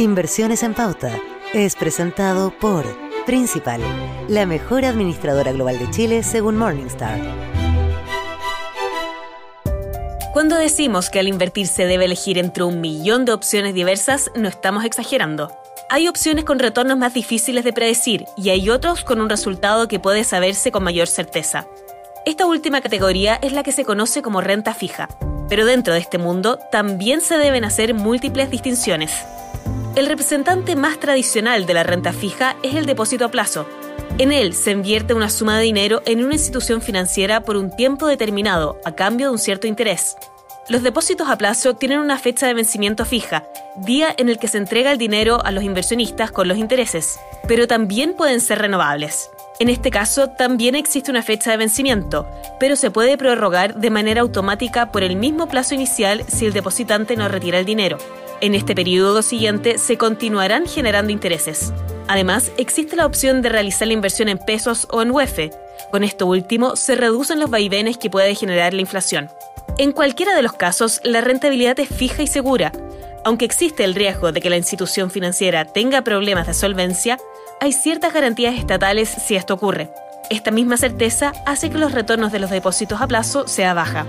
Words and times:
Inversiones 0.00 0.62
en 0.62 0.72
Pauta 0.72 1.20
es 1.52 1.76
presentado 1.76 2.58
por 2.58 2.86
Principal, 3.26 3.82
la 4.28 4.46
mejor 4.46 4.86
administradora 4.86 5.52
global 5.52 5.78
de 5.78 5.90
Chile 5.90 6.22
según 6.22 6.56
Morningstar. 6.56 7.20
Cuando 10.32 10.56
decimos 10.56 11.10
que 11.10 11.18
al 11.18 11.28
invertir 11.28 11.66
se 11.66 11.84
debe 11.84 12.06
elegir 12.06 12.38
entre 12.38 12.64
un 12.64 12.80
millón 12.80 13.26
de 13.26 13.32
opciones 13.32 13.74
diversas, 13.74 14.30
no 14.34 14.48
estamos 14.48 14.86
exagerando. 14.86 15.52
Hay 15.90 16.08
opciones 16.08 16.46
con 16.46 16.60
retornos 16.60 16.96
más 16.96 17.12
difíciles 17.12 17.62
de 17.62 17.74
predecir 17.74 18.24
y 18.38 18.48
hay 18.48 18.70
otros 18.70 19.04
con 19.04 19.20
un 19.20 19.28
resultado 19.28 19.86
que 19.86 20.00
puede 20.00 20.24
saberse 20.24 20.72
con 20.72 20.82
mayor 20.82 21.08
certeza. 21.08 21.66
Esta 22.24 22.46
última 22.46 22.80
categoría 22.80 23.38
es 23.42 23.52
la 23.52 23.62
que 23.62 23.72
se 23.72 23.84
conoce 23.84 24.22
como 24.22 24.40
renta 24.40 24.72
fija, 24.72 25.10
pero 25.50 25.66
dentro 25.66 25.92
de 25.92 26.00
este 26.00 26.16
mundo 26.16 26.58
también 26.72 27.20
se 27.20 27.36
deben 27.36 27.64
hacer 27.64 27.92
múltiples 27.92 28.50
distinciones. 28.50 29.12
El 29.96 30.06
representante 30.06 30.76
más 30.76 31.00
tradicional 31.00 31.66
de 31.66 31.74
la 31.74 31.82
renta 31.82 32.12
fija 32.12 32.56
es 32.62 32.76
el 32.76 32.86
depósito 32.86 33.24
a 33.24 33.30
plazo. 33.30 33.66
En 34.18 34.30
él 34.30 34.54
se 34.54 34.70
invierte 34.70 35.14
una 35.14 35.28
suma 35.28 35.58
de 35.58 35.64
dinero 35.64 36.00
en 36.06 36.24
una 36.24 36.34
institución 36.34 36.80
financiera 36.80 37.40
por 37.40 37.56
un 37.56 37.74
tiempo 37.74 38.06
determinado 38.06 38.78
a 38.84 38.94
cambio 38.94 39.26
de 39.26 39.32
un 39.32 39.38
cierto 39.38 39.66
interés. 39.66 40.16
Los 40.68 40.84
depósitos 40.84 41.28
a 41.28 41.36
plazo 41.36 41.74
tienen 41.74 41.98
una 41.98 42.18
fecha 42.18 42.46
de 42.46 42.54
vencimiento 42.54 43.04
fija, 43.04 43.44
día 43.78 44.14
en 44.16 44.28
el 44.28 44.38
que 44.38 44.46
se 44.46 44.58
entrega 44.58 44.92
el 44.92 44.98
dinero 44.98 45.44
a 45.44 45.50
los 45.50 45.64
inversionistas 45.64 46.30
con 46.30 46.46
los 46.46 46.58
intereses, 46.58 47.18
pero 47.48 47.66
también 47.66 48.14
pueden 48.14 48.40
ser 48.40 48.60
renovables. 48.60 49.30
En 49.60 49.68
este 49.68 49.90
caso, 49.90 50.30
también 50.30 50.74
existe 50.74 51.10
una 51.10 51.22
fecha 51.22 51.50
de 51.50 51.58
vencimiento, 51.58 52.26
pero 52.58 52.76
se 52.76 52.90
puede 52.90 53.18
prorrogar 53.18 53.74
de 53.74 53.90
manera 53.90 54.22
automática 54.22 54.90
por 54.90 55.02
el 55.02 55.16
mismo 55.16 55.48
plazo 55.48 55.74
inicial 55.74 56.24
si 56.28 56.46
el 56.46 56.54
depositante 56.54 57.14
no 57.14 57.28
retira 57.28 57.58
el 57.58 57.66
dinero. 57.66 57.98
En 58.40 58.54
este 58.54 58.74
periodo 58.74 59.20
siguiente 59.20 59.76
se 59.76 59.98
continuarán 59.98 60.66
generando 60.66 61.12
intereses. 61.12 61.74
Además, 62.08 62.52
existe 62.56 62.96
la 62.96 63.04
opción 63.04 63.42
de 63.42 63.50
realizar 63.50 63.86
la 63.86 63.92
inversión 63.92 64.30
en 64.30 64.38
pesos 64.38 64.88
o 64.90 65.02
en 65.02 65.10
UEF. 65.10 65.50
Con 65.90 66.04
esto 66.04 66.24
último, 66.26 66.74
se 66.74 66.94
reducen 66.94 67.38
los 67.38 67.50
vaivenes 67.50 67.98
que 67.98 68.08
puede 68.08 68.34
generar 68.34 68.72
la 68.72 68.80
inflación. 68.80 69.28
En 69.76 69.92
cualquiera 69.92 70.34
de 70.34 70.40
los 70.40 70.54
casos, 70.54 71.02
la 71.04 71.20
rentabilidad 71.20 71.78
es 71.80 71.90
fija 71.90 72.22
y 72.22 72.26
segura. 72.26 72.72
Aunque 73.26 73.44
existe 73.44 73.84
el 73.84 73.94
riesgo 73.94 74.32
de 74.32 74.40
que 74.40 74.48
la 74.48 74.56
institución 74.56 75.10
financiera 75.10 75.66
tenga 75.66 76.02
problemas 76.02 76.46
de 76.46 76.54
solvencia, 76.54 77.18
hay 77.60 77.72
ciertas 77.72 78.12
garantías 78.12 78.56
estatales 78.56 79.08
si 79.08 79.36
esto 79.36 79.54
ocurre. 79.54 79.90
Esta 80.30 80.50
misma 80.50 80.76
certeza 80.76 81.32
hace 81.46 81.70
que 81.70 81.78
los 81.78 81.92
retornos 81.92 82.32
de 82.32 82.38
los 82.38 82.50
depósitos 82.50 83.00
a 83.00 83.06
plazo 83.06 83.46
sea 83.46 83.74
baja. 83.74 84.06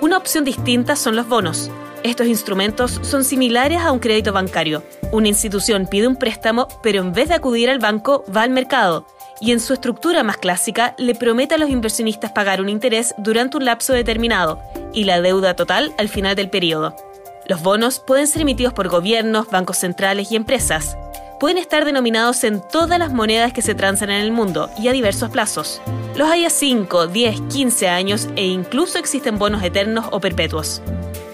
Una 0.00 0.16
opción 0.16 0.44
distinta 0.44 0.94
son 0.96 1.16
los 1.16 1.28
bonos. 1.28 1.70
Estos 2.02 2.26
instrumentos 2.26 3.00
son 3.02 3.24
similares 3.24 3.80
a 3.80 3.90
un 3.90 3.98
crédito 3.98 4.32
bancario. 4.32 4.82
Una 5.10 5.28
institución 5.28 5.86
pide 5.90 6.06
un 6.06 6.16
préstamo, 6.16 6.68
pero 6.82 7.00
en 7.00 7.12
vez 7.12 7.28
de 7.28 7.34
acudir 7.34 7.70
al 7.70 7.78
banco, 7.78 8.24
va 8.34 8.42
al 8.42 8.50
mercado 8.50 9.06
y 9.40 9.52
en 9.52 9.60
su 9.60 9.72
estructura 9.72 10.22
más 10.22 10.36
clásica 10.36 10.94
le 10.98 11.14
promete 11.14 11.54
a 11.54 11.58
los 11.58 11.70
inversionistas 11.70 12.32
pagar 12.32 12.60
un 12.60 12.68
interés 12.68 13.14
durante 13.18 13.56
un 13.56 13.64
lapso 13.64 13.92
determinado 13.92 14.60
y 14.92 15.04
la 15.04 15.20
deuda 15.20 15.56
total 15.56 15.92
al 15.98 16.08
final 16.08 16.36
del 16.36 16.50
periodo. 16.50 16.94
Los 17.46 17.62
bonos 17.62 18.00
pueden 18.00 18.26
ser 18.26 18.42
emitidos 18.42 18.72
por 18.72 18.88
gobiernos, 18.88 19.50
bancos 19.50 19.78
centrales 19.78 20.30
y 20.30 20.36
empresas. 20.36 20.96
Pueden 21.40 21.58
estar 21.58 21.84
denominados 21.84 22.44
en 22.44 22.60
todas 22.60 22.98
las 22.98 23.12
monedas 23.12 23.52
que 23.52 23.62
se 23.62 23.74
transan 23.74 24.10
en 24.10 24.22
el 24.22 24.30
mundo 24.30 24.70
y 24.78 24.88
a 24.88 24.92
diversos 24.92 25.30
plazos. 25.30 25.82
Los 26.16 26.30
hay 26.30 26.44
a 26.44 26.50
5, 26.50 27.08
10, 27.08 27.40
15 27.52 27.88
años 27.88 28.28
e 28.36 28.46
incluso 28.46 28.98
existen 28.98 29.38
bonos 29.38 29.62
eternos 29.62 30.06
o 30.12 30.20
perpetuos. 30.20 30.80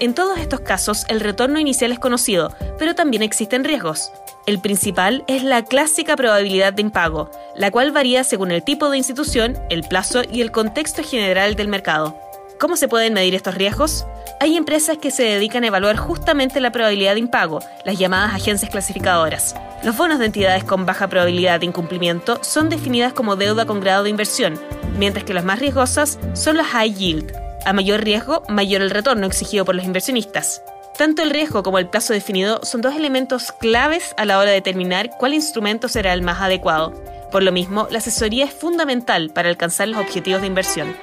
En 0.01 0.15
todos 0.15 0.39
estos 0.39 0.61
casos, 0.61 1.05
el 1.09 1.21
retorno 1.21 1.61
inicial 1.61 1.93
es 1.93 1.99
conocido, 1.99 2.55
pero 2.79 2.95
también 2.95 3.23
existen 3.23 3.65
riesgos. 3.65 4.11
El 4.47 4.59
principal 4.59 5.23
es 5.27 5.45
la 5.45 5.65
clásica 5.65 6.17
probabilidad 6.17 6.73
de 6.73 6.81
impago, 6.81 7.31
la 7.55 7.71
cual 7.71 7.93
varía 7.93 8.25
según 8.25 8.51
el 8.51 8.65
tipo 8.65 8.89
de 8.89 8.97
institución, 8.97 9.59
el 9.69 9.83
plazo 9.83 10.23
y 10.33 10.41
el 10.41 10.51
contexto 10.51 11.03
general 11.05 11.55
del 11.57 11.69
mercado. 11.69 12.19
¿Cómo 12.59 12.77
se 12.77 12.89
pueden 12.89 13.13
medir 13.13 13.35
estos 13.35 13.55
riesgos? 13.55 14.07
Hay 14.41 14.57
empresas 14.57 14.97
que 14.97 15.11
se 15.11 15.25
dedican 15.25 15.65
a 15.65 15.67
evaluar 15.67 15.97
justamente 15.97 16.61
la 16.61 16.73
probabilidad 16.73 17.15
de 17.15 17.21
impago, 17.21 17.61
las 17.85 17.99
llamadas 17.99 18.35
agencias 18.35 18.71
clasificadoras. 18.71 19.55
Los 19.83 19.97
bonos 19.97 20.19
de 20.19 20.27
entidades 20.27 20.63
con 20.65 20.85
baja 20.85 21.09
probabilidad 21.09 21.61
de 21.61 21.67
incumplimiento 21.67 22.39
son 22.43 22.69
definidas 22.69 23.15
como 23.15 23.37
deuda 23.37 23.65
con 23.65 23.81
grado 23.81 24.03
de 24.03 24.11
inversión, 24.11 24.61
mientras 24.99 25.25
que 25.25 25.33
las 25.33 25.45
más 25.45 25.59
riesgosas 25.59 26.19
son 26.35 26.59
las 26.59 26.67
high 26.67 26.93
yield, 26.93 27.33
a 27.65 27.73
mayor 27.73 28.03
riesgo, 28.03 28.43
mayor 28.49 28.83
el 28.83 28.91
retorno 28.91 29.27
exigido 29.27 29.65
por 29.65 29.75
los 29.75 29.87
inversionistas. 29.87 30.63
Tanto 30.99 31.23
el 31.23 31.31
riesgo 31.31 31.63
como 31.63 31.79
el 31.79 31.89
plazo 31.89 32.13
definido 32.13 32.61
son 32.63 32.83
dos 32.83 32.95
elementos 32.95 33.53
claves 33.53 34.15
a 34.19 34.27
la 34.27 34.39
hora 34.39 34.51
de 34.51 34.57
determinar 34.57 35.13
cuál 35.19 35.33
instrumento 35.33 35.89
será 35.89 36.13
el 36.13 36.21
más 36.21 36.43
adecuado. 36.43 36.93
Por 37.33 37.43
lo 37.43 37.51
mismo, 37.51 37.89
la 37.91 37.99
asesoría 37.99 38.45
es 38.45 38.53
fundamental 38.53 39.31
para 39.31 39.49
alcanzar 39.49 39.89
los 39.89 40.01
objetivos 40.01 40.43
de 40.43 40.49
inversión. 40.49 40.95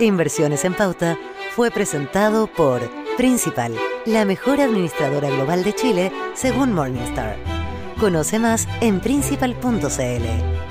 Inversiones 0.00 0.64
en 0.64 0.72
Pauta 0.72 1.18
fue 1.50 1.70
presentado 1.70 2.46
por 2.46 2.90
Principal, 3.18 3.74
la 4.06 4.24
mejor 4.24 4.60
administradora 4.60 5.28
global 5.28 5.64
de 5.64 5.74
Chile 5.74 6.12
según 6.34 6.72
Morningstar. 6.72 7.55
Conoce 7.98 8.38
más 8.38 8.68
en 8.80 9.00
principal.cl. 9.00 10.65